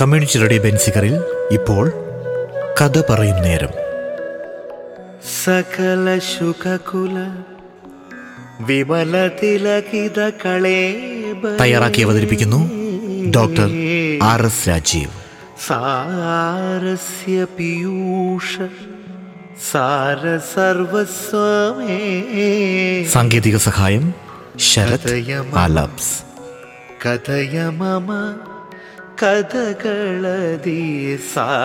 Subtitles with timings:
[0.00, 1.14] Community radio ബെൻസിക്കറിൽ
[1.50, 1.90] ഇപ്പോൾ
[2.80, 3.70] കഥ പറയും നേരം.
[5.44, 7.16] സകല ശുഖകുല
[8.60, 10.80] വിമല തിലകിത കളേ
[11.60, 12.60] തയ്യാറാക്കി അവതരിപ്പിക്കുന്നു
[13.30, 13.68] ഡോക്ടർ
[14.22, 15.10] ആർ എസ് രാജീവ്.
[15.66, 18.56] സാരസ്യ പീയൂഷ
[19.72, 21.98] സാര സർവസ്വമേ
[23.04, 24.14] സാങ്കേതിക സഹായം
[24.58, 25.16] ശരത്
[25.54, 26.14] ആലാപ്സ്.
[27.06, 28.10] കഥയ മമ.
[29.22, 30.82] കഥകളതി
[31.16, 31.58] സാദരം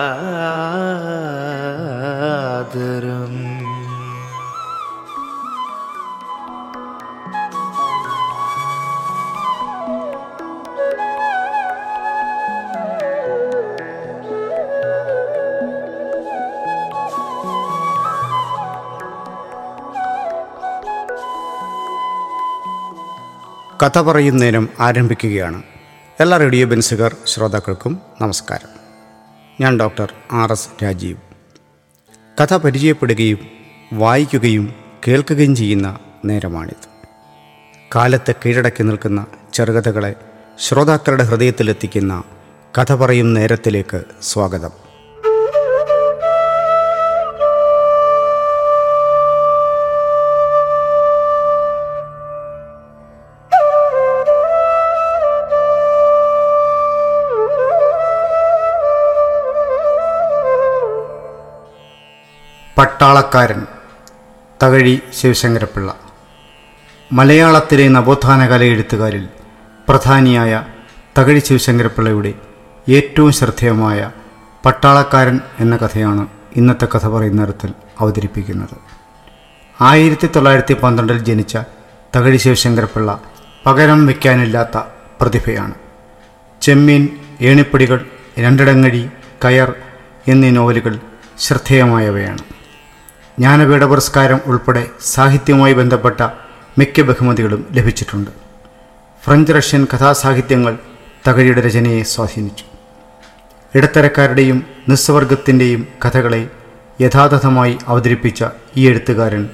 [23.82, 25.73] കഥ പറയുന്നേരം ആരംഭിക്കുകയാണ്.
[26.20, 28.68] എല്ലാ റേഡിയോ ബെൻസുകാർ ശ്രോതാക്കൾക്കും നമസ്കാരം.
[29.60, 31.18] ഞാൻ ഡോക്ടർ ആർ എസ് രാജീവ്.
[32.40, 33.38] കഥ പരിചയപ്പെടുകയും
[33.92, 34.74] വായിക്കുകയും
[35.08, 36.88] കേൾക്കുകയും ചെയ്യുന്ന നേരമാണിത്.
[37.94, 40.14] കാലത്തെ കീഴടക്കി നിൽക്കുന്ന ചെറുകഥകളെ
[40.58, 42.24] ശ്രോതാക്കളുടെ ഹൃദയത്തിലെത്തിക്കുന്ന
[42.78, 44.83] കഥ പറയും നേരത്തിലേക്ക് സ്വാഗതം.
[62.94, 63.66] പട്ടാളക്കാരൻ
[64.62, 65.94] തകഴി ശിവശങ്കരപ്പിള്ള.
[67.12, 69.28] മലയാളത്തിലെ നവോത്ഥാന കലയെഴുത്തുകാരിൽ
[69.88, 70.64] പ്രധാനിയായ
[71.18, 72.34] തകഴി ശിവശങ്കരപ്പിള്ളയുടെ
[72.88, 74.10] ഏറ്റവും ശ്രദ്ധേയമായ
[74.64, 78.76] പട്ടാളക്കാരൻ എന്ന കഥയാണ് ഇന്നത്തെ കഥ പറയുന്നിടത്തിൽ അവതരിപ്പിക്കുന്നത്.
[79.80, 81.56] ആയിരത്തി തൊള്ളായിരത്തി പന്ത്രണ്ടിൽ ജനിച്ച
[82.16, 83.20] തകഴി ശിവശങ്കരപ്പിള്ള
[83.66, 84.78] പകരം വയ്ക്കാനില്ലാത്ത
[85.20, 85.74] പ്രതിഭയാണ്.
[86.62, 87.08] ചെമ്മീൻ
[87.40, 88.06] ഏണിപ്പടികൾ
[88.38, 89.10] രണ്ടിടങ്ങഴി
[89.44, 89.74] കയർ
[90.28, 90.98] എന്നീ നോവലുകൾ
[91.38, 92.38] ശ്രദ്ധേയമായവയാണ്.
[93.38, 96.20] ജ്ഞാനപീഠ പുരസ്കാരം ഉൾപ്പെടെ സാഹിത്യവുമായി ബന്ധപ്പെട്ട
[96.78, 98.30] മിക്ക ബഹുമതികളും ലഭിച്ചിട്ടുണ്ട്.
[99.24, 100.78] ഫ്രഞ്ച് റഷ്യൻ കഥാസാഹിത്യങ്ങൾ
[101.28, 102.64] തകഴിയുടെ രചനയെ സ്വാധീനിച്ചു.
[103.74, 106.50] ഇടത്തരക്കാരുടെയും നിസ്സവർഗത്തിന്റെയും കഥകളെ
[107.00, 108.44] യഥാതഥമായി അവതരിപ്പിച്ച
[108.76, 109.48] ഈ എഴുത്തുകാരൻ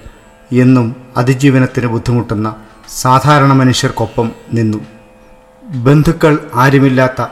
[0.53, 2.57] എന്നും അതിജീവനത്തിന് ബുദ്ധിമുട്ടുന്ന
[2.89, 4.79] സാധാരണ മനുഷ്യർക്കൊപ്പം നിന്നു.
[5.63, 7.27] ബന്ധുക്കൾ ആരുമില്ലാത്ത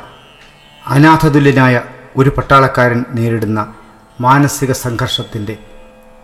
[0.86, 1.82] അനാഥതുല്യനായ
[2.16, 3.74] ഒരു പട്ടാളക്കാരൻ നേരിടുന്ന
[4.20, 5.58] മാനസിക സംഘർഷത്തിന്റെ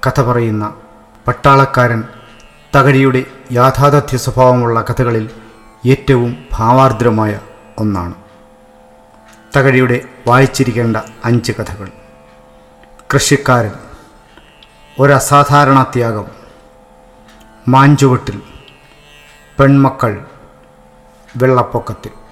[0.07, 0.75] കഥ പറയുന്ന
[1.27, 2.05] പട്ടാളക്കാരൻ
[2.77, 5.31] തകഴിയുടെ യാഥാർത്ഥ്യ സ്വഭാവമുള്ള കഥകളിൽ
[5.87, 7.41] ഏറ്റവും ഭാവാർദ്രമായ
[7.79, 8.15] ഒന്നാണ്.
[9.57, 11.89] തകഴിയുടെ വായിച്ചിരിക്കേണ്ട അഞ്ച് കഥകൾ.
[13.15, 13.73] കൃഷിക്കാരൻ
[15.01, 16.25] ഒരസാധാരണ ത്യാഗം
[17.69, 18.43] മാഞ്ചുവട്ടിൽ
[19.59, 20.27] പെൺമക്കൾ
[21.37, 22.24] വെള്ളപ്പൊക്കത്തിൽ.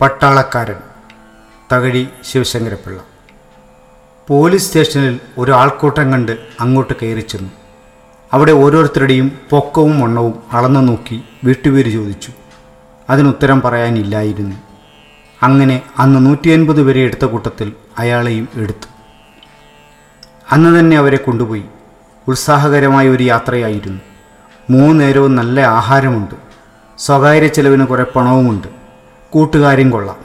[0.00, 0.74] പട്ടാളക്കാരൻ
[1.72, 3.00] തകഴി ശിവശങ്കരപ്പിള്ള.
[4.28, 7.50] പോലീസ് സ്റ്റേഷനിൽ ഒരു ആൾക്കൂട്ടം കണ്ട് അങ്ങോട്ട് കയറി ചെന്നു.
[8.32, 12.32] അവിടെ ഓരോരുത്തരുടെയും പൊക്കവും വണ്ണവും അളന്നു നോക്കി വീട്ടുപേര് ചോദിച്ചു.
[13.10, 14.56] അതിനുത്തരം പറയാനില്ലായിരുന്നു.
[15.42, 18.88] അങ്ങനെ അന്ന് നൂറ്റി അൻപത് വരെ എടുത്ത കൂട്ടത്തിൽ അയാളെയും എടുത്തു.
[20.52, 21.64] അന്ന് തന്നെ അവരെ കൊണ്ടുപോയി.
[22.28, 24.00] ഉത്സാഹകരമായ ഒരു യാത്രയായിരുന്നു.
[24.70, 26.34] മൂന്നേരവും നല്ല ആഹാരമുണ്ട്.
[26.98, 28.77] സ്വകാര്യ ചെലവിന് കുറേ പണവുമുണ്ട്.
[29.30, 30.16] കൂട്ടുകാരും കൊള്ളാം.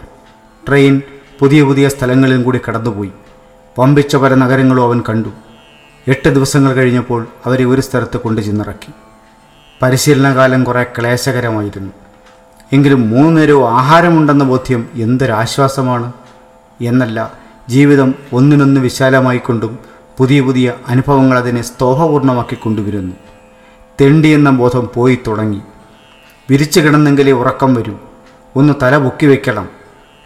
[0.67, 1.01] ട്രെയിൻ
[1.39, 3.11] പുതിയ പുതിയ സ്ഥലങ്ങളിലും കൂടി കടന്നുപോയി.
[3.77, 5.29] പമ്പിച്ച പല നഗരങ്ങളും അവൻ കണ്ടു.
[6.07, 8.91] എട്ട് ദിവസങ്ങൾ കഴിഞ്ഞപ്പോൾ അവരെ ഒരു സ്ഥലത്ത് കൊണ്ടു ചെന്നിറക്കി.
[9.81, 11.91] പരിശീലനകാലം കുറേ ക്ലേശകരമായിരുന്നു.
[12.73, 16.13] എങ്കിലും മൂന്ന് നേരവും ആഹാരമുണ്ടെന്ന ബോധ്യം എന്തൊരാശ്വാസമാണ്?
[16.81, 17.33] എന്നല്ല
[17.69, 19.79] ജീവിതം ഒന്നിനൊന്ന് വിശാലമായിക്കൊണ്ടും
[20.17, 23.15] പുതിയ പുതിയ അനുഭവങ്ങൾ അതിനെ സ്തോഹപൂർണമാക്കി കൊണ്ടുവരുന്നു.
[24.01, 25.61] തെണ്ടി എന്ന ബോധം പോയി തുടങ്ങി.
[26.49, 27.97] വിരിച്ചു കിടന്നെങ്കിലേ ഉറക്കം വരൂ.
[28.55, 29.69] ഒന്ന് തല പൊക്കി വെക്കണം.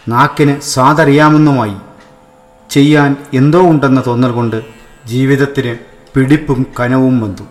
[0.08, 1.76] നാക്കിന് സ്വാതറിയാമെന്നുമായി
[2.70, 4.64] ചെയ്യാൻ എന്തോ ഉണ്ടെന്ന തോന്നൽ കൊണ്ട്
[5.06, 5.78] ജീവിതത്തിന്
[6.14, 7.44] പിടിപ്പും കനവും വന്നു.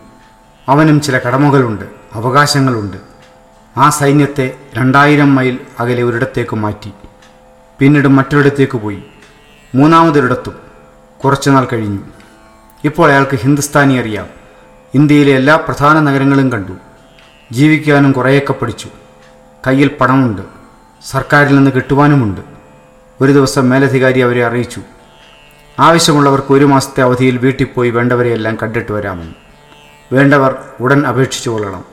[0.69, 1.85] അവനും ചില കടമകളുണ്ട്
[2.15, 2.97] അവകാശങ്ങളുണ്ട്.
[3.77, 6.91] ആ സൈന്യത്തെ രണ്ടായിരം മൈൽ അകലെ ഒരിടത്തേക്ക് മാറ്റി.
[7.79, 9.03] പിന്നീട് മറ്റൊരിടത്തേക്ക് പോയി.
[9.75, 10.57] മൂന്നാമതൊരിടത്തും.
[11.25, 11.99] കുറച്ചുനാൾ കഴിഞ്ഞു.
[12.85, 14.27] ഇപ്പോൾ അയാൾക്ക് ഹിന്ദുസ്ഥാനി അറിയാം.
[14.95, 16.73] ഇന്ത്യയിലെ എല്ലാ പ്രധാന നഗരങ്ങളും കണ്ടു.
[17.53, 18.89] ജീവിക്കാനും കുറേയൊക്കെ പഠിച്ചു.
[19.67, 20.56] കയ്യിൽ പണമുണ്ട്.
[21.07, 22.41] സർക്കാരിൽ നിന്ന് കിട്ടുവാനുമുണ്ട്.
[23.21, 24.81] ഒരു ദിവസം മേലധികാരി അവരെ അറിയിച്ചു.
[25.79, 29.35] ആവശ്യമുള്ളവർക്ക് ഒരു മാസത്തെ അവധിയിൽ വീട്ടിൽ പോയി വേണ്ടവരെയെല്ലാം കണ്ടിട്ട് വരാമെന്ന്.
[30.13, 31.85] വേണ്ടവർ ഉടൻ അപേക്ഷിച്ചു കൊള്ളണം.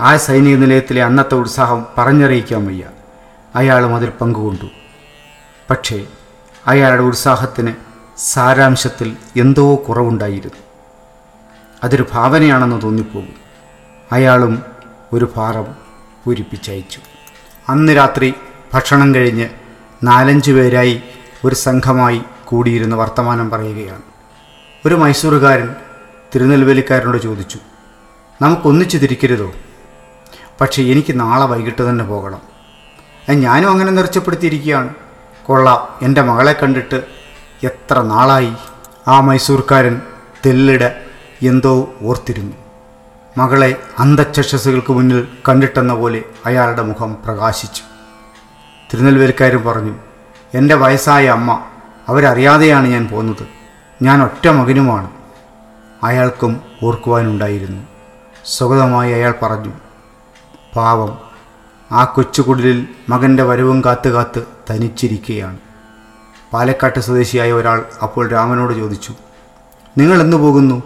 [0.00, 2.88] ആ സൈനിക നിലയത്തിലെ അന്നത്തെ ഉത്സാഹം പറഞ്ഞറിയിക്കാൻ വയ്യ.
[3.54, 4.66] അയാളും അതിൽ പങ്കുകൊണ്ടു.
[5.70, 6.06] പക്ഷേ
[6.66, 7.72] അയാളുടെ ഉത്സാഹത്തിന്
[8.18, 10.62] സാരാംശത്തിൽ എന്തോ കുറവുണ്ടായിരുന്നു.
[11.84, 13.34] അതൊരു ഭാവനയാണെന്ന് തോന്നിപ്പോകും.
[14.12, 14.62] അയാളും
[15.12, 15.66] ഒരു ഭാരം
[16.24, 17.00] പൂരിപ്പിച്ചയച്ചു.
[17.68, 18.34] അന്ന് രാത്രി
[18.74, 19.48] ഭക്ഷണം കഴിഞ്ഞ്
[20.02, 21.02] നാലഞ്ച് പേരായി
[21.44, 24.02] ഒരു സംഘമായി കൂടിയിരുന്ന് വർത്തമാനം പറയുകയാണ്.
[24.86, 25.74] ഒരു മൈസൂറുകാരൻ
[26.34, 27.58] തിരുനെൽവേലിക്കാരനോട് ചോദിച്ചു
[28.42, 29.52] നമുക്കൊന്നിച്ചു തിരിക്കരുതോ?
[30.60, 32.40] പക്ഷേ എനിക്ക് നാളെ വൈകിട്ട് തന്നെ പോകണം.
[33.30, 34.94] "ഏ, ഞാനും അങ്ങനെ നിറച്ചപ്പെടുത്തിയിരിക്കുകയാണ്.
[35.46, 37.02] കൊള്ളാം എന്റെ മകളെ കണ്ടിട്ട്
[37.64, 38.52] എത്ര നാളായി
[39.08, 40.00] ആ മൈസൂർക്കാരൻ
[40.46, 40.84] തെല്ലിട
[41.42, 42.67] എന്തോ ഓർത്തിരുന്നു.
[43.36, 47.82] മകളെ അന്ധചക്ഷസുകൾക്ക് മുന്നിൽ കണ്ടിട്ടെന്ന പോലെ അയാളുടെ മുഖം പ്രകാശിച്ചു.
[48.92, 49.94] തിരുനെൽവേലിക്കാരൻ പറഞ്ഞു
[50.54, 51.62] എന്റെ വയസ്സായ അമ്മ
[52.08, 53.46] അവരറിയാതെയാണ് ഞാൻ പോന്നത്.
[54.02, 55.10] ഞാൻ ഒറ്റ മകനുമാണ്.
[56.04, 57.82] അയാൾക്കും ഓർക്കുവാനുണ്ടായിരുന്നു.
[58.44, 59.72] സ്വഗതമായി അയാൾ പറഞ്ഞു
[60.76, 61.18] പാവം
[61.92, 65.58] ആ കൊച്ചുകുടിലിൽ മകന്റെ വരവും കാത്ത് കാത്ത് തനിച്ചിരിക്കുകയാണ്
[66.52, 69.14] പാലക്കാട്ട് സ്വദേശിയായ ഒരാൾ അപ്പോൾ രാമനോട് ചോദിച്ചു
[69.98, 70.82] നിങ്ങൾ എന്ന് പോകുന്നു?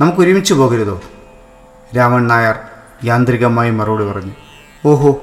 [0.00, 1.00] നമുക്ക് ഒരുമിച്ച് പോകരുതോ?
[1.96, 2.54] രാമൻ നായർ
[3.04, 4.32] യാന്ത്രികമായി മറുപടി പറഞ്ഞു.
[4.86, 5.20] ഓഹോ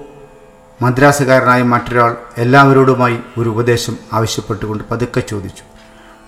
[0.81, 5.63] മദ്രാസുകാരനായ മറ്റൊരാൾ എല്ലാവരോടുമായി ഒരു ഉപദേശം ആവശ്യപ്പെട്ടുകൊണ്ട് പതുക്കെ ചോദിച്ചു.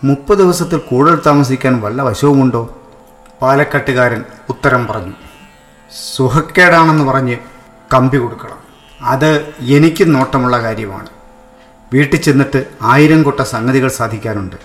[0.04, 2.82] മുപ്പത് ദിവസത്തിൽ കൂടുതൽ താമസിക്കാൻ വല്ല വശവുമുണ്ടോ?
[3.42, 5.14] പാലക്കാട്ടുകാരൻ ഉത്തരം പറഞ്ഞു.
[6.16, 7.38] സുഹക്കേടാണെന്ന് പറഞ്ഞ്
[7.94, 8.58] കമ്പി കൊടുക്കണം.
[9.02, 11.08] അത് എനിക്ക് നോട്ടമുള്ള കാര്യമാണ്.
[11.94, 14.56] വീട്ടിൽ ചെന്നിട്ട് ആയിരം കൊട്ട സംഗതികൾ സാധിക്കാനുണ്ട്.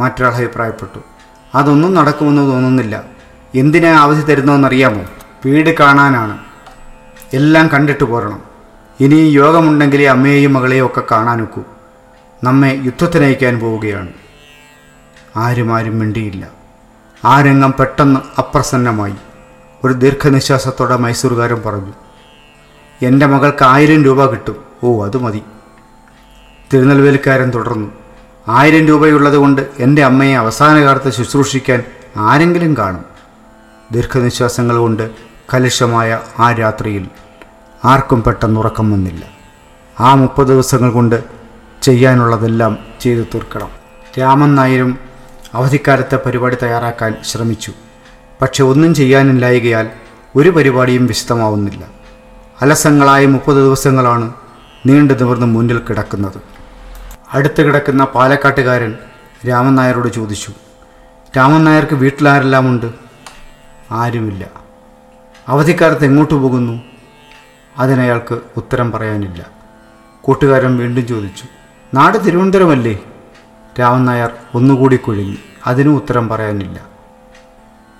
[0.00, 0.98] മറ്റൊരാൾ അഭിപ്രായപ്പെട്ടു.
[1.54, 3.21] അതൊന്നും നടക്കുമെന്ന് തോന്നുന്നില്ല.
[3.54, 5.04] എന്തിനാ അവധി തരുന്നതെന്നറിയാമോ?
[5.46, 6.38] വീട് കാണാനാണ്.
[7.32, 8.42] എല്ലാം കണ്ടിട്ട് പോരണം.
[9.00, 11.62] ഇനി യോഗമുണ്ടെങ്കിലേ അമ്മയെയും മകളെയും ഒക്കെ കാണാനൊക്കൂ.
[12.44, 14.08] നമ്മെ യുദ്ധത്തിനയക്കാൻ പോവുകയാണ്.
[15.36, 16.48] ആരും ആരും മിണ്ടിയില്ല.
[17.24, 19.14] ആ രംഗം പെട്ടെന്ന് അപ്രസന്നമായി.
[19.84, 21.92] ഒരു ദീർഘനിശ്വാസത്തോടെ മൈസൂർകാരൻ പറഞ്ഞു
[23.02, 24.56] എന്റെ മകൾക്ക് ആയിരം രൂപ കിട്ടും.
[24.84, 25.42] ഓ അത് മതി.
[26.72, 27.92] തിരുനെൽവേലിക്കാരൻ തുടർന്നു
[28.48, 31.82] ആയിരം രൂപയുള്ളതുകൊണ്ട് എന്റെ അമ്മയെ അവസാന കാലത്ത് ശുശ്രൂഷിക്കാൻ
[32.16, 33.11] ആരെങ്കിലും കാണും.
[33.92, 35.10] ദീർഘനിശ്വാസങ്ങൾ കൊണ്ട്
[35.54, 37.08] കലുഷമായ ആ രാത്രിയിൽ
[37.84, 39.24] ആർക്കും പെട്ടെന്ന് ഉറക്കം വന്നില്ല.
[40.00, 41.24] ആ മുപ്പത് ദിവസങ്ങൾ കൊണ്ട്
[41.82, 43.70] ചെയ്യാനുള്ളതെല്ലാം ചെയ്തു തീർക്കണം.
[44.20, 44.98] രാമൻ നായരും
[45.54, 47.72] അവധിക്കാലത്തെ പരിപാടി തയ്യാറാക്കാൻ ശ്രമിച്ചു.
[48.42, 49.90] പക്ഷെ ഒന്നും ചെയ്യാനില്ലായകയാൽ
[50.36, 51.84] ഒരു പരിപാടിയും വിശദമാവുന്നില്ല.
[52.62, 54.32] അലസങ്ങളായ മുപ്പത് ദിവസങ്ങളാണ്
[54.86, 56.40] നീണ്ടു നിവർന്ന് മുന്നിൽ കിടക്കുന്നത്.
[57.34, 58.94] അടുത്ത് കിടക്കുന്ന പാലക്കാട്ടുകാരൻ
[59.48, 60.52] രാമൻ നായരോട് ചോദിച്ചു
[61.36, 63.11] രാമൻ നായർക്ക് വീട്ടിലാരെല്ലാം ഉണ്ട്
[63.92, 64.50] ആരുമില്ല.
[65.48, 66.82] അവധിക്കാലത്ത് എങ്ങോട്ട് പോകുന്നു?
[67.78, 69.46] അതിനയാൾക്ക് ഉത്തരം പറയാനില്ല.
[70.20, 71.44] കൂട്ടുകാരൻ വീണ്ടും ചോദിച്ചു
[71.94, 72.98] നാട് തിരുവനന്തപുരമല്ലേ?
[73.80, 76.86] രാമൻ നായർ ഒന്നുകൂടി കുഴുങ്ങി അതിനും ഉത്തരം പറയാനില്ല.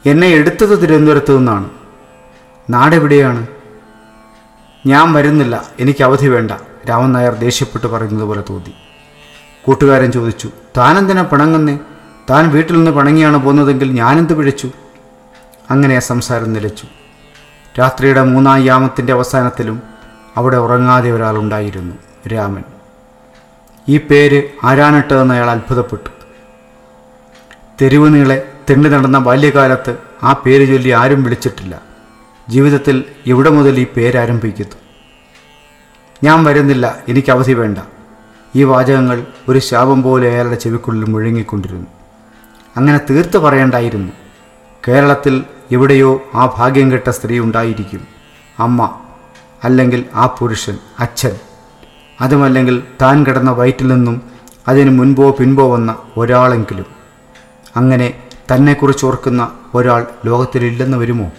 [0.07, 1.71] എന്നെ എടുത്തത് തിരുവനന്തപുരത്തു നിന്നാണ്.
[2.71, 3.47] നാടെവിടെയാണ്
[4.87, 5.65] ഞാൻ വരുന്നില്ല.
[5.81, 6.51] എനിക്ക് അവധി വേണ്ട
[6.89, 8.75] രാമൻ നായർ ദേഷ്യപ്പെട്ട് പറയുന്നത് പോലെ തോന്നി.
[9.65, 11.79] കൂട്ടുകാരൻ ചോദിച്ചു താനെന്തിനാ പിണങ്ങുന്നേ?
[12.31, 14.71] താൻ വീട്ടിൽ നിന്ന് പിണങ്ങിയാണ് പോകുന്നതെങ്കിൽ ഞാനെന്ത് പിഴച്ചു?
[15.73, 16.87] അങ്ങനെ സംസാരം നിലച്ചു.
[17.81, 19.83] രാത്രിയുടെ മൂന്നാം യാമത്തിന്റെ അവസാനത്തിലും
[20.37, 21.95] അവിടെ ഉറങ്ങാതെ ഒരാളുണ്ടായിരുന്നു
[22.29, 22.65] രാമൻ.
[23.89, 26.11] ഈ പേര് ആരാനിട്ടതെന്ന് അയാൾ അത്ഭുതപ്പെട്ടു.
[27.83, 31.83] തെരുവ് നീളെ തെണ്ടി നടന്ന ബാല്യകാലത്ത് ആ പേര് ചൊല്ലി ആരും വിളിച്ചിട്ടില്ല.
[32.49, 34.77] ജീവിതത്തിൽ എവിടെ മുതൽ ഈ പേരാരംഭിക്കുന്നു
[36.25, 37.79] ഞാൻ വരുന്നില്ല എനിക്ക് അവധി വേണ്ട.
[38.57, 41.87] ഈ വാചകങ്ങൾ ഒരു ശാപം പോലെ അയാളുടെ ചെവിക്കുള്ളിൽ മുഴങ്ങിക്കൊണ്ടിരുന്നു.
[42.77, 44.13] അങ്ങനെ തീർത്ത് പറയേണ്ടായിരുന്നു
[44.89, 48.07] കേരളത്തിൽ എവിടെയോ ആ ഭാഗ്യം കെട്ട സ്ത്രീ ഉണ്ടായിരിക്കും.
[48.59, 49.01] അമ്മ
[49.65, 51.33] അല്ലെങ്കിൽ ആ പുരുഷൻ അച്ഛൻ.
[52.21, 54.23] അതുമല്ലെങ്കിൽ താൻ കിടന്ന വയറ്റിൽ നിന്നും
[54.69, 56.87] അതിന് മുൻപോ പിൻപോ വന്ന ഒരാളെങ്കിലും.
[57.77, 58.15] അങ്ങനെ
[58.55, 61.33] തന്നെക്കുറിച്ച് ഓർക്കുന്ന ഒരാൾ ലോകത്തിലില്ലെന്ന് വരുമോ?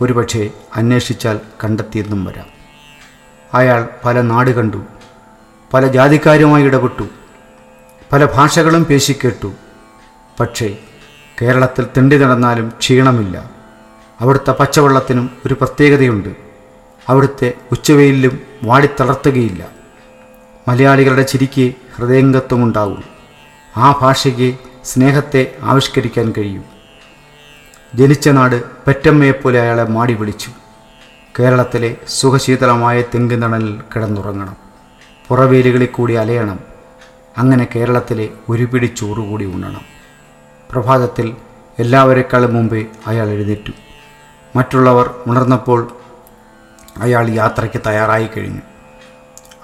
[0.00, 2.46] ഒരുപക്ഷെ അന്വേഷിച്ചാൽ കണ്ടെത്തിയെന്നും വരാം.
[3.54, 4.82] അയാൾ പല നാട് കണ്ടു
[5.74, 7.08] പല ജാതിക്കാരുമായി ഇടപെട്ടു
[8.12, 9.52] പല ഭാഷകളും പേശിക്കേട്ടു.
[10.40, 10.78] പക്ഷേ
[11.42, 13.50] കേരളത്തിൽ തിണ്ടി നടന്നാലും ക്ഷീണമില്ല.
[14.20, 16.28] അവിടുത്തെ പച്ചവെള്ളത്തിനും ഒരു പ്രത്യേകതയുണ്ട്.
[17.08, 19.68] അവിടുത്തെ ഉച്ചവെയിലും വാടിത്തളർത്തുകയില്ല
[20.68, 23.04] മലയാളികളുടെ ചിരിക്ക് ഹൃദയംഗത്വമുണ്ടാവും
[23.76, 26.64] ആ ഭാഷയ്ക്ക് സ്നേഹത്തെ ആവിഷ്കരിക്കാൻ കഴിയും.
[27.94, 30.50] ജനിച്ച നാട് പെറ്റമ്മയെപ്പോലെ അയാളെ മാടി വിളിച്ചു.
[31.38, 34.56] കേരളത്തിലെ സുഖശീതളമായ തെങ്കിനടലിൽ കിടന്നുറങ്ങണം.
[35.28, 36.58] പുറവേലുകളിൽ കൂടി അലയണം.
[37.38, 39.97] അങ്ങനെ കേരളത്തിലെ ഒരു പിടി ചോറ് ഉണ്ണണം.
[40.70, 41.36] പ്രഭാതത്തിൽ
[41.78, 43.72] എല്ലാവരെക്കാളും മുമ്പേ അയാൾ എഴുന്നേറ്റു.
[44.56, 45.90] മറ്റുള്ളവർ ഉണർന്നപ്പോൾ
[46.96, 48.60] അയാൾ യാത്രയ്ക്ക് തയ്യാറായി കഴിഞ്ഞു.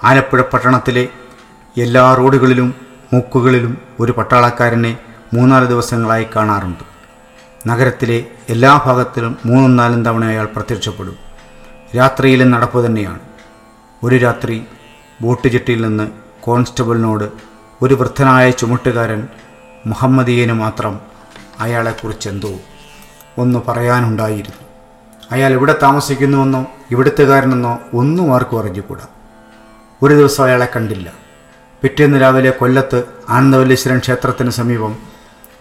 [0.03, 1.07] ആലപ്പുഴ പട്ടണത്തിലെ
[1.77, 2.75] എല്ലാ റോഡുകളിലും
[3.13, 4.97] മൂക്കുകളിലും ഒരു പട്ടാളക്കാരനെ
[5.33, 6.83] മൂന്നാൽ ദിവസങ്ങളായി കാണാറുണ്ട്.
[7.69, 11.17] നഗരത്തിലെ എല്ലാ ഭാഗത്തിലും മൂന്നും നാലും തവണ അയാൾ പ്രത്യക്ഷപ്പെടും.
[11.97, 13.19] രാത്രിയിലും നടപ്പ് തന്നെയാണ്.
[14.03, 14.65] ഒരു രാത്രി
[15.21, 17.29] ബോട്ട് ജെട്ടിയിൽ നിന്ന് കോൺസ്റ്റബിളിനോട്
[17.81, 19.27] ഒരു വൃദ്ധനായ ചുമട്ടുകാരൻ
[19.85, 20.99] മുഹമ്മദീയന് മാത്രം
[21.59, 22.53] അയാളെക്കുറിച്ച് എന്തോ
[23.37, 24.65] ഒന്ന് പറയാനുണ്ടായിരുന്നു.
[25.31, 29.07] അയാൾ ഇവിടെ താമസിക്കുന്നുവെന്നോ ഇവിടുത്തുകാരനെന്നോ ഒന്നും ആർക്കും അറിഞ്ഞുകൂടാ.
[30.03, 31.13] ഒരു ദിവസം അയാളെ കണ്ടില്ല.
[31.81, 34.97] പിറ്റേന്ന് രാവിലെ കൊല്ലത്ത് ആനന്ദവല്ലീശ്വരൻ ക്ഷേത്രത്തിന് സമീപം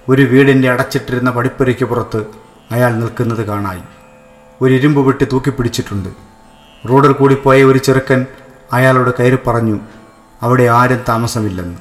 [0.09, 2.27] ഒരു വീടിന്റെ അടച്ചിട്ടിരുന്ന പടിപ്പുരയ്ക്ക് പുറത്ത്
[2.73, 3.83] അയാൾ നിൽക്കുന്നത് കാണായി.
[4.63, 6.09] ഒരു ഇരുമ്പ് വെട്ടി തൂക്കിപ്പിടിച്ചിട്ടുണ്ട്.
[6.89, 8.27] റോഡിൽ കൂടി പോയ ഒരു ചെറുക്കൻ
[8.73, 9.81] അയാളോട് കയറി പറഞ്ഞു
[10.43, 11.79] അവിടെ ആരും താമസമില്ലെന്ന്.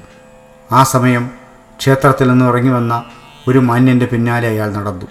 [0.71, 1.42] ആ സമയം
[1.83, 3.05] ക്ഷേത്രത്തിൽ നിന്ന് ഇറങ്ങി വന്ന
[3.47, 5.05] ഒരു മാന്യന്റെ പിന്നാലെ അയാൾ നടന്നു.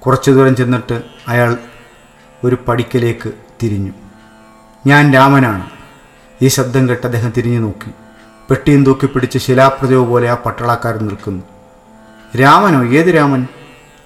[0.00, 1.56] കുറച്ചു ദൂരം ചെന്നിട്ട് അയാൾ
[2.44, 3.32] ഒരു പടിക്കലേക്ക്
[3.62, 3.92] തിരിഞ്ഞു.
[4.86, 5.70] ഞാൻ രാമനാണ്
[6.42, 7.90] ഈ ശബ്ദം കേട്ട് അദ്ദേഹം തിരിഞ്ഞു നോക്കി.
[8.50, 11.42] പെട്ടിയും തൂക്കി പിടിച്ച് ശിലാപ്രതിവ് പോലെ ആ പട്ടാളക്കാരൻ നിൽക്കുന്നു.
[12.40, 12.84] രാമനോ?
[12.84, 13.46] ഏത് രാമൻ?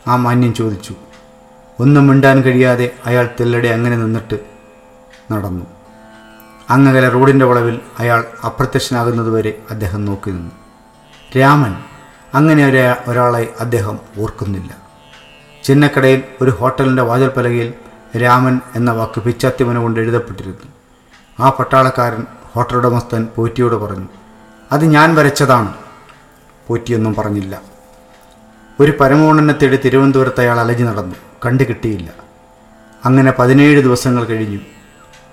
[0.09, 0.95] ആ മാന്യം ചോദിച്ചു.
[1.81, 4.38] ഒന്നും മിണ്ടാൻ കഴിയാതെ അയാൾ തെല്ലടി അങ്ങനെ നിന്നിട്ട്
[5.33, 5.66] നടന്നു.
[6.71, 10.65] അങ്ങകലെ റോഡിന്റെ വളവിൽ അയാൾ അപ്രത്യക്ഷനാകുന്നതുവരെ അദ്ദേഹം നോക്കി നിന്നു.
[11.38, 11.75] രാമൻ.
[12.35, 14.76] അങ്ങനെ ഒരു ഒരാളെ അദ്ദേഹം ഓർക്കുന്നില്ല.
[15.64, 17.73] ചിന്നക്കടയിൽ ഒരു ഹോട്ടലിന്റെ വാചൽപ്പലകയിൽ
[18.19, 20.73] രാമൻ എന്ന വാക്ക് പിച്ചാത്തിമന കൊണ്ട് എഴുതപ്പെട്ടിരുന്നു.
[21.40, 24.09] ആ പട്ടാളക്കാരൻ ഹോട്ടൽ ഉടമസ്ഥൻ പോറ്റിയോട് പറഞ്ഞു
[24.73, 25.75] അത് ഞാൻ വരച്ചതാണ്.
[26.69, 27.61] പോറ്റിയൊന്നും പറഞ്ഞില്ല.
[28.81, 31.16] ഒരു പരമോണനെ തേടി തിരുവനന്തപുരത്ത് അയാൾ അലഞ്ഞു നടന്നു.
[31.47, 32.11] കണ്ടു കിട്ടിയില്ല.
[33.05, 34.59] അങ്ങനെ പതിനേഴ് ദിവസങ്ങൾ കഴിഞ്ഞു.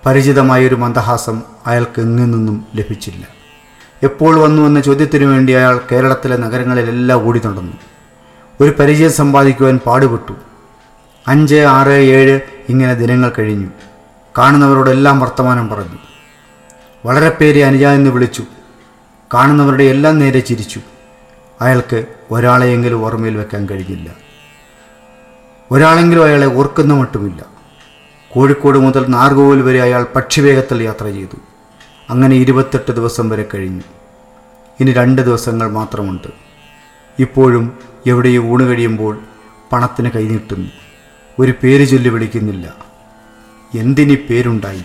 [0.05, 3.42] പരിചിതമായൊരു മന്ദഹാസം അയാൾക്ക് എങ്ങു നിന്നും ലഭിച്ചില്ല.
[4.03, 7.73] എപ്പോൾ വന്നു എന്ന ചോദ്യത്തിനു വേണ്ടി അയാൾ കേരളത്തിലെ നഗരങ്ങളിലെല്ലാം ഓടി നടന്നു.
[8.61, 10.33] ഒരു പരിചയം സമ്പാദിക്കുവാൻ പാടുപെട്ടു.
[11.27, 13.67] അഞ്ച് ആറ് ഏഴ് ഇങ്ങനെ ദിനങ്ങൾ കഴിഞ്ഞു.
[14.37, 15.97] കാണുന്നവരോടെല്ലാം വർത്തമാനം പറഞ്ഞു.
[17.05, 18.43] വളരെ പേര് അനുജ എന്ന് വിളിച്ചു.
[19.33, 20.81] കാണുന്നവരുടെ എല്ലാം നേരെ ചിരിച്ചു.
[21.61, 24.11] അയാൾക്ക് ഒരാളെയെങ്കിലും ഓർമ്മയിൽ വെക്കാൻ കഴിഞ്ഞില്ല.
[25.71, 27.45] ഒരാളെങ്കിലും അയാളെ ഓർക്കുന്ന മട്ടുമില്ല.
[28.29, 31.52] കോഴിക്കോട് മുതൽ നാർഗോവിൽ വരെ അയാൾ പക്ഷിവേഗത്തിൽ യാത്ര ചെയ്തു.
[32.13, 33.85] അങ്ങനെ ഇരുപത്തെട്ട് ദിവസം വരെ കഴിഞ്ഞു.
[34.79, 36.27] ഇനി രണ്ട് ദിവസങ്ങൾ മാത്രമുണ്ട്.
[37.19, 37.65] ഇപ്പോഴും
[38.07, 39.13] എവിടെയും ഊണ് കഴിയുമ്പോൾ
[39.71, 40.69] പണത്തിന് കൈനീട്ടുന്നു
[41.39, 42.75] ഒരു പേര് ചൊല്ലി വിളിക്കുന്നില്ല.
[43.73, 44.83] എന്തിനി പേരുണ്ടായി?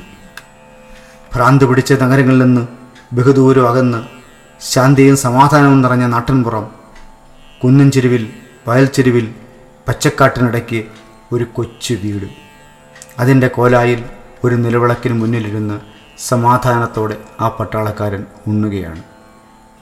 [1.35, 2.62] ഭ്രാന്ത് പിടിച്ച നഗരങ്ങളിൽ നിന്ന്
[3.12, 4.00] ബഹുദൂരം അകന്ന്
[4.73, 6.66] ശാന്തിയും സമാധാനവും നിറഞ്ഞ നാട്ടിൻപുറം
[7.64, 8.25] കുന്നിൻ ചെരുവിൽ
[8.68, 9.26] വയൽ ചെരുവിൽ
[9.88, 10.80] പച്ചക്കാട്ടിനിടയ്ക്ക്
[11.32, 12.28] ഒരു കൊച്ചു വീട്.
[13.18, 14.00] അതിന്റെ കോലായിൽ
[14.44, 19.03] ഒരു നിലവിളക്കിന് മുന്നിലിരുന്ന് സമാധാനത്തോടെ ആ പട്ടാളക്കാരൻ ഉണ്ണുകയാണ്.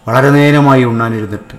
[0.09, 1.59] വളരെ നേരമായി ഉണ്ണാനിരുന്നിട്ട്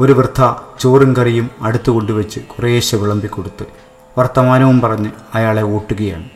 [0.00, 3.66] ഒരു വൃദ്ധ ചോറും കറിയും അടുത്തു കൊണ്ടുവച്ച് കുറേശ്ശെ വിളമ്പിക്കൊടുത്ത്
[4.18, 6.30] വർത്തമാനവും പറഞ്ഞ് അയാളെ ഊട്ടുകയാണ്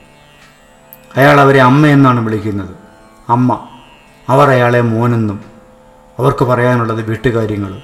[1.16, 2.76] അയാൾ അവരെ അമ്മ എന്നാണ് വിളിക്കുന്നത്.
[3.28, 3.66] അമ്മ
[4.28, 5.44] അവർ അയാളെ മോനെന്നും
[6.18, 7.83] അവർക്ക് പറയാനുള്ളത് വീട്ടുകാര്യങ്ങൾ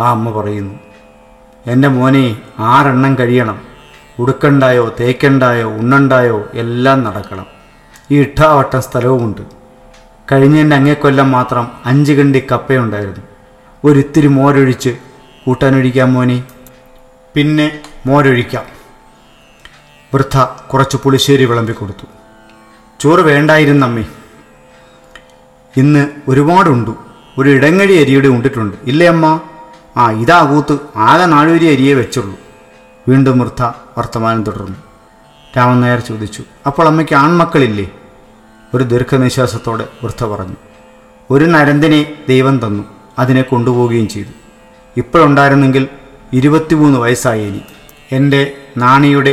[0.00, 0.74] ആ അമ്മ പറയുന്നു.
[1.66, 3.60] എന്റെ മോനെ ആറെണ്ണം കഴിയണം.
[4.18, 7.55] ഉടുക്കണ്ടായോ തേക്കണ്ടായോ ഉണ്ണണ്ടായോ എല്ലാം നടക്കണം.
[8.10, 9.40] ഈ ഇട്ടാവട്ടം സ്ഥലവുമുണ്ട്
[10.32, 13.22] കഴിഞ്ഞതിന്റെ അങ്ങേക്കൊല്ലം മാത്രം അഞ്ച് കണ്ടി കപ്പയുണ്ടായിരുന്നു.
[13.84, 14.96] ഒരിത്തിരി മോരൊഴിച്ച്
[15.46, 16.44] കൂട്ടാനൊഴിക്കാം മോനെ.
[17.34, 18.64] പിന്നെ മോരൊഴിക്കാം.
[20.14, 22.06] വൃദ്ധ കുറച്ച് പുളിശ്ശേരി വിളമ്പി കൊടുത്തു
[23.00, 24.04] ചോറ് വേണ്ടായിരുന്നമ്മേ.
[25.76, 26.96] ഇന്ന് ഒരുപാടുണ്ടു.
[27.38, 28.76] ഒരു ഇടങ്ങഴി അരിയുടെ ഉണ്ടിട്ടുണ്ട്.
[28.84, 29.40] ഇല്ലേ അമ്മ?
[29.96, 30.78] ആ ഇതാ കൂത്ത്.
[30.96, 32.36] ആകെ നാലുവരി അരിയെ വെച്ചുള്ളൂ.
[33.08, 33.62] വീണ്ടും വൃദ്ധ
[33.98, 34.76] വർത്തമാനം തുടർന്നു.
[35.56, 37.90] രാമൻ നായർ ചോദിച്ചു അപ്പോൾ അമ്മയ്ക്ക് ആൺമക്കളില്ലേ?
[38.74, 40.56] ഒരു ദീർഘനിശ്വാസത്തോടെ വൃദ്ധ പറഞ്ഞു
[41.30, 42.84] ഒരു നരന്തിനെ ദൈവം തന്നു
[43.18, 44.32] അതിനെ കൊണ്ടുപോവുകയും ചെയ്തു.
[44.96, 45.88] ഇപ്പോഴുണ്ടായിരുന്നെങ്കിൽ
[46.32, 46.98] ഇരുപത്തിമൂന്ന്
[47.28, 47.60] ഇനി
[48.12, 49.32] എന്റെ നാണിയുടെ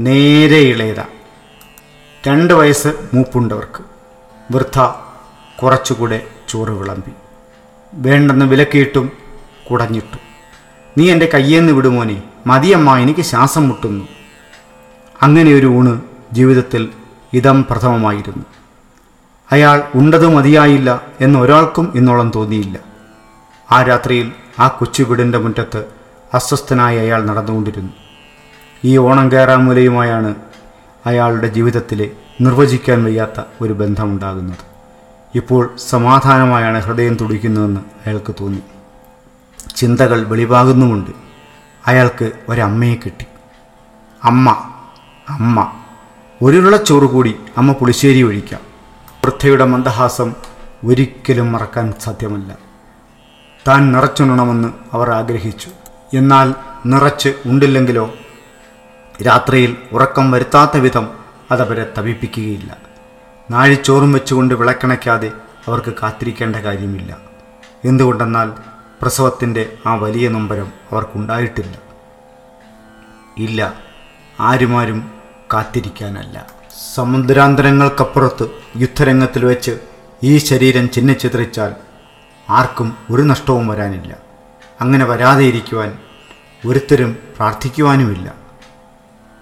[0.00, 1.00] നേരെ ഇളയത.
[2.28, 3.82] രണ്ട് വയസ്സ് മൂപ്പുണ്ടവർക്ക്.
[4.50, 4.78] വൃദ്ധ
[5.62, 7.12] കുറച്ചുകൂടെ ചോറ് വിളമ്പി
[7.94, 9.12] വേണ്ടെന്ന് വിലക്കിയിട്ടും
[9.70, 10.18] കുടഞ്ഞിട്ടു.
[10.98, 14.19] നീ എന്റെ കയ്യേന്ന് വിടുമോനെ മതിയമ്മ എനിക്ക് ശ്വാസം മുട്ടുന്നു.
[15.22, 16.00] അങ്ങനെ ഒരു ഊണ്
[16.32, 16.88] ജീവിതത്തിൽ
[17.32, 18.44] ഇതം പ്രഥമമായിരുന്നു.
[19.52, 22.78] അയാൾ ഉണ്ടത് മതിയായില്ല എന്ന് ഒരാൾക്കും ഇന്നോളം തോന്നിയില്ല.
[23.72, 25.84] ആ രാത്രിയിൽ ആ കൊച്ചു വീടിന്റെ മുറ്റത്ത്
[26.34, 27.92] അസ്വസ്ഥനായി അയാൾ നടന്നുകൊണ്ടിരുന്നു.
[28.84, 30.34] ഈ ഓണം കയറാമൂലയുമായാണ്
[31.06, 32.10] അയാളുടെ ജീവിതത്തിലെ
[32.40, 34.58] നിർവചിക്കാൻ വയ്യാത്ത ഒരു ബന്ധമുണ്ടാകുന്നത്.
[35.34, 38.62] ഇപ്പോൾ സമാധാനമായാണ് ഹൃദയം തുടിക്കുന്നതെന്ന് അയാൾക്ക് തോന്നി.
[39.76, 41.10] ചിന്തകൾ വെളിവാകുന്നുമുണ്ട്.
[41.86, 43.26] അയാൾക്ക് ഒരമ്മയെ കിട്ടി.
[44.24, 44.69] അമ്മ
[45.30, 45.72] അമ്മ.
[46.42, 48.60] ഒരുരുളച്ചോറ് കൂടി അമ്മ പുളിശ്ശേരി ഒഴിക്കാം.
[49.24, 50.34] വൃദ്ധയുടെ മന്ദഹാസം
[50.84, 52.58] ഒരിക്കലും മറക്കാൻ സാധ്യമല്ല.
[53.68, 55.70] താൻ നിറച്ചുണ്ണണമെന്ന് അവർ ആഗ്രഹിച്ചു.
[56.16, 56.54] എന്നാൽ
[56.86, 58.14] നിറച്ച് ഉണ്ടില്ലെങ്കിലോ?
[59.26, 61.08] രാത്രിയിൽ ഉറക്കം വരുത്താത്ത വിധം
[61.50, 62.76] അതവരെ തപിപ്പിക്കുകയില്ല.
[63.50, 65.32] നാഴിച്ചോറും വെച്ചുകൊണ്ട് വിളക്കണയ്ക്കാതെ
[65.68, 67.16] അവർക്ക് കാത്തിരിക്കേണ്ട കാര്യമില്ല.
[67.84, 68.52] എന്തുകൊണ്ടെന്നാൽ
[69.02, 71.78] പ്രസവത്തിന്റെ ആ വലിയ നൊമ്പരം അവർക്കുണ്ടായിട്ടില്ല.
[73.38, 73.74] ഇല്ല
[74.40, 75.19] ആരുമാരും
[75.52, 76.46] കാത്തിരിക്കാനല്ല.
[76.94, 79.78] സമുദ്രാന്തരങ്ങൾക്കപ്പുറത്ത് യുദ്ധരംഗത്തിൽ വെച്ച്
[80.22, 81.74] ഈ ശരീരം ചിഹ്നച്ചിത്രിച്ചാൽ
[82.50, 84.16] ആർക്കും ഒരു നഷ്ടവും വരാനില്ല.
[84.80, 85.98] അങ്ങനെ വരാതെ ഇരിക്കുവാൻ
[86.66, 88.34] ഒരുത്തരും പ്രാർത്ഥിക്കുവാനുമില്ല.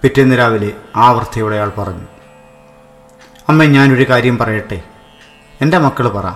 [0.01, 2.03] പിറ്റേന്ന് രാവിലെ ആ വൃത്തിയോടെ അയാൾ പറഞ്ഞു.
[3.49, 4.81] അമ്മ ഞാനൊരു കാര്യം പറയട്ടെ.
[5.61, 6.29] എന്റെ മക്കൾ പറ.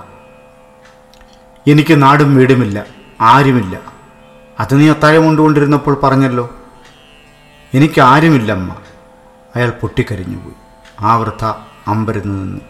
[1.71, 2.85] എനിക്ക് നാടും വീടുമില്ല
[3.21, 3.79] ആരുമില്ല.
[4.59, 6.49] അത് നീ അത്താഴം കൊണ്ടുകൊണ്ടിരുന്നപ്പോൾ പറഞ്ഞല്ലോ.
[7.73, 8.75] എനിക്ക് ആരുമില്ല അമ്മ
[9.55, 10.55] അയാൾ പൊട്ടിക്കരിഞ്ഞുപോയി
[10.99, 11.45] ആ വൃദ്ധ
[11.87, 12.61] അമ്പരന്ന് നിന്നു.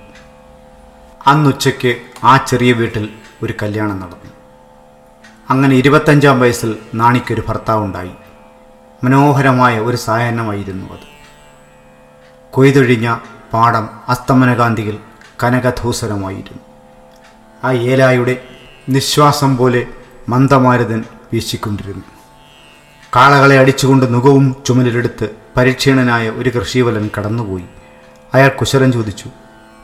[1.27, 3.09] അന്നുച്ചയ്ക്ക് ആ ചെറിയ വീട്ടിൽ
[3.43, 4.31] ഒരു കല്യാണം നടന്നു.
[5.49, 8.11] അങ്ങനെ ഇരുപത്തഞ്ചാം വയസ്സിൽ നാണിക്കൊരു ഭർത്താവുണ്ടായി.
[9.03, 11.13] മനോഹരമായ ഒരു സായാഹ്നമായിരുന്നു അത്.
[12.51, 13.17] കൊയ്തൊഴിഞ്ഞ
[13.53, 14.99] പാടം അസ്തമനകാന്തിയിൽ
[15.43, 16.59] കനകധൂസരമായിരുന്നു.
[17.63, 18.43] ആ ഏലായുടെ
[18.89, 19.87] നിശ്വാസം പോലെ
[20.29, 22.03] മന്ദമാരുതൻ വീശിക്കൊണ്ടിരുന്നു.
[23.15, 27.63] കാളകളെ അടിച്ചുകൊണ്ട് നുകവും ചുമലിലെടുത്ത് പരിക്ഷീണനായ ഒരു കൃഷിവലൻ കടന്നുപോയി.
[28.33, 29.29] അയാൾ കുശലം ചോദിച്ചു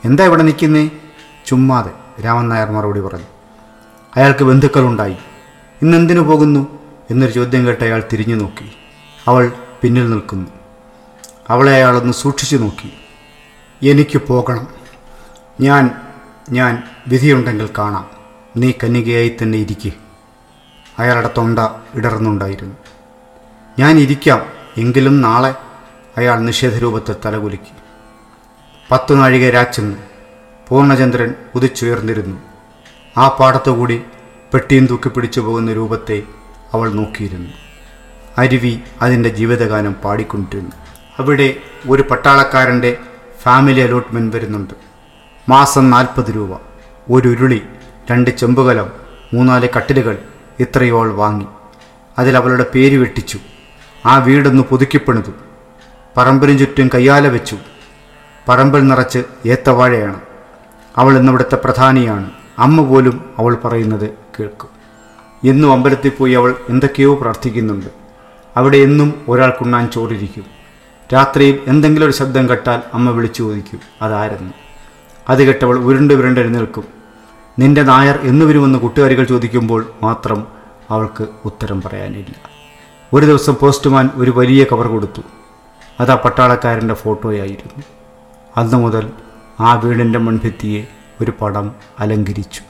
[0.06, 0.92] എന്താ ഇവിടെ നിൽക്കുന്നേ?
[1.46, 3.26] ചുമ്മാതെ രാമൻ നായർ മറുപടി പറഞ്ഞു.
[4.16, 5.18] അയാൾക്ക് ബന്ധുക്കളുണ്ടായി.
[5.82, 6.80] ഇന്നെന്തിനു പോകുന്നു?
[7.12, 8.72] എന്നൊരു ചോദ്യം കേട്ട് അയാൾ തിരിഞ്ഞു നോക്കി.
[9.28, 10.50] അവൾ പിന്നിൽ നിൽക്കുന്നു.
[11.50, 12.94] അവളെ അയാളൊന്ന് സൂക്ഷിച്ചു നോക്കി.
[13.90, 14.68] എനിക്ക് പോകണം.
[15.62, 15.92] ഞാൻ
[16.50, 18.10] ഞാൻ വിധിയുണ്ടെങ്കിൽ കാണാം.
[18.58, 19.92] നീ കന്യകയായി തന്നെ ഇരിക്കേ.
[21.00, 21.60] അയാളുടെ തൊണ്ട
[21.94, 22.76] ഇടർന്നുണ്ടായിരുന്നു.
[23.80, 24.59] ഞാൻ ഇരിക്കാം.
[24.78, 25.56] എങ്കിലും നാളെ
[26.18, 27.72] അയാൾ നിഷേധരൂപത്തെ തലകുലുക്കി.
[28.92, 29.98] പത്തു നാഴിക രാച്ചെന്ന്
[30.70, 32.42] പൂർണചന്ദ്രൻ ഉദിച്ചുയർന്നിരുന്നു.
[33.18, 34.04] ആ പാടത്തുകൂടി
[34.54, 36.24] പെട്ടിയും തൂക്കി പിടിച്ചു പോകുന്ന രൂപത്തെ
[36.74, 37.50] അവൾ നോക്കിയിരുന്നു.
[38.38, 40.72] അരുവി അതിന്റെ ജീവിതഗാനം പാടിക്കൊണ്ടിരുന്നു.
[41.20, 41.56] അവിടെ
[41.90, 42.98] ഒരു പട്ടാളക്കാരന്റെ
[43.42, 44.74] ഫാമിലി അലോട്ട്മെന്റ് വരുന്നുണ്ട്.
[45.50, 46.60] മാസം നാൽപ്പത് രൂപ.
[47.12, 47.62] ഒരു ഉരുളി
[48.12, 48.92] രണ്ട് ചെമ്പുകലം
[49.34, 50.18] മൂന്നാൽ കട്ടിലുകൾ
[50.60, 51.46] ഇത്രയോൾ വാങ്ങി.
[52.20, 53.40] അതിൽ അവളുടെ പേര് വെട്ടിച്ചു.
[54.06, 55.32] ആ വീടൊന്ന് പുതുക്കിപ്പണിതു.
[56.18, 57.58] പറമ്പിനു ചുറ്റും കയ്യാല വെച്ചു.
[58.50, 60.20] പറമ്പിൽ നിറച്ച് ഏത്തവാഴയാണ്.
[60.98, 62.32] അവൾ ഇന്നിവിടുത്തെ പ്രധാനിയാണ്.
[62.60, 64.10] അമ്മ പോലും അവൾ പറയുന്നത്
[64.40, 64.70] കേൾക്കും.
[65.50, 67.86] എന്നും അമ്പലത്തിൽ പോയി അവൾ എന്തൊക്കെയോ പ്രാർത്ഥിക്കുന്നുണ്ട്.
[68.58, 70.46] അവിടെ എന്നും ഒരാൾക്കുണ്ണാൻ ചോറിരിക്കും.
[71.14, 74.54] രാത്രിയിൽ എന്തെങ്കിലും ഒരു ശബ്ദം കേട്ടാൽ അമ്മ വിളിച്ചു ചോദിക്കും അതാരെന്ന്?
[75.30, 76.84] അത് കേട്ടവൾ ഉരുണ്ട് ഉരുണ്ട് എഴുന്നേൽക്കും.
[77.60, 80.48] നിന്റെ നായർ എന്നു വരുമെന്ന് കൂട്ടുകാരികൾ ചോദിക്കുമ്പോൾ മാത്രം
[80.90, 82.49] അവൾക്ക് ഉത്തരം പറയാനില്ല.
[83.14, 85.22] ഒരു ദിവസം പോസ്റ്റ്മാൻ ഒരു വലിയ കവർ കൊടുത്തു.
[86.00, 87.84] അത് ആ പട്ടാളക്കാരന്റെ ഫോട്ടോയായിരുന്നു.
[88.58, 89.12] അന്നു മുതൽ
[89.60, 90.88] ആ വീടിന്റെ മൺഭിത്തിയെ
[91.22, 92.62] ഒരു പടം അലങ്കരിച്ചു.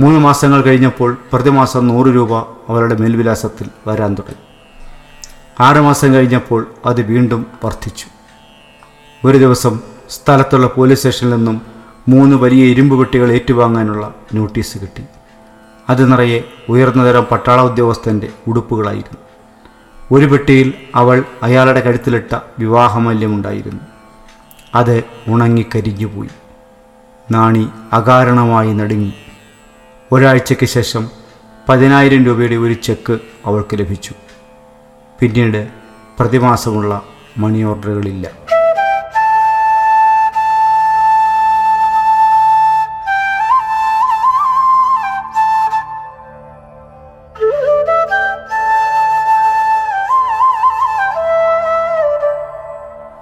[0.00, 2.38] മൂന്ന് മാസങ്ങൾ കഴിഞ്ഞപ്പോൾ പ്രതിമാസം നൂറ് രൂപ
[2.68, 4.46] അവരുടെ മേൽവിലാസത്തിൽ വരാൻ തുടങ്ങി.
[5.60, 8.06] ആറുമാസം കഴിഞ്ഞപ്പോൾ അത് വീണ്ടും വർദ്ധിച്ചു.
[9.26, 11.62] ഒരു ദിവസം സ്ഥലത്തുള്ള പോലീസ് സ്റ്റേഷനിൽ നിന്നും
[12.08, 15.04] മൂന്ന് വലിയ ഇരുമ്പ് പെട്ടികൾ ഏറ്റുവാങ്ങാനുള്ള നോട്ടീസ് കിട്ടി.
[15.90, 19.26] അത് നിറയെ ഉയർന്നതരം പട്ടാള ഉദ്യോഗസ്ഥന്റെ ഉടുപ്പുകളായിരുന്നു.
[20.12, 23.80] ഒരു പെട്ടിയിൽ അവൾ അയാളുടെ കഴുത്തിലിട്ട വിവാഹമല്യമുണ്ടായിരുന്നു.
[24.74, 26.28] അത് ഉണങ്ങിക്കരിഞ്ഞുപോയി
[27.30, 29.12] നാണി അകാരണമായി നടുങ്ങി.
[30.12, 31.10] ഒരാഴ്ചയ്ക്ക് ശേഷം
[31.68, 34.14] പതിനായിരം രൂപയുടെ ഒരു ചെക്ക് അവൾക്ക് ലഭിച്ചു.
[35.20, 35.68] പിന്നീട്
[36.18, 37.02] പ്രതിമാസമുള്ള
[37.38, 38.45] മണി ഓർഡറുകളില്ല.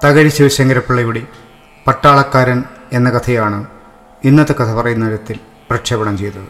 [0.05, 1.23] തകഴി ശിവശങ്കരപ്പിള്ളയുടെ
[1.87, 3.67] പട്ടാളക്കാരൻ എന്ന കഥയാണ്
[4.25, 5.39] ഇന്നത്തെ കഥ പറയുന്ന തരത്തിൽ
[5.71, 6.49] പ്രക്ഷേപണം ചെയ്തത്.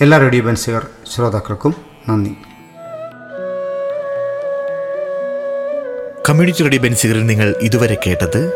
[0.00, 1.74] എല്ലാ റേഡിയോ ബൻസുകാർ ശ്രോതാക്കൾക്കും
[2.08, 2.36] നന്ദി.
[6.28, 8.52] കമ്മ്യൂണിറ്റി റേഡിയോ ബെൻസികളിൽ നിങ്ങൾ ഇതുവരെ കേട്ടത്